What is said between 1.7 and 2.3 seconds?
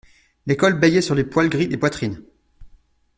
poitrines.